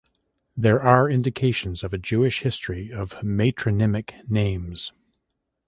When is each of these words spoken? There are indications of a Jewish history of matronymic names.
There 0.57 0.81
are 0.81 1.07
indications 1.11 1.83
of 1.83 1.93
a 1.93 1.99
Jewish 1.99 2.39
history 2.41 2.91
of 2.91 3.11
matronymic 3.21 4.27
names. 4.27 4.91